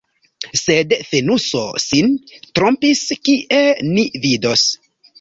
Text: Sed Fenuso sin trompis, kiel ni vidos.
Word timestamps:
Sed 0.59 0.95
Fenuso 1.09 1.61
sin 1.85 2.11
trompis, 2.59 3.07
kiel 3.29 3.89
ni 3.95 4.11
vidos. 4.29 4.69